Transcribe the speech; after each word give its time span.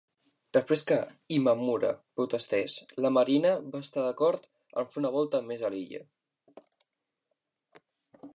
Després 0.57 0.81
que 0.91 0.95
Imamura 1.35 1.91
protestés, 2.21 2.77
la 3.05 3.11
marina 3.19 3.53
va 3.75 3.83
estar 3.87 4.07
d'acord 4.07 4.49
en 4.83 4.91
fer 4.95 5.01
una 5.03 5.13
volta 5.19 5.45
més 5.53 5.67
a 5.67 5.73
l"illa. 5.75 6.03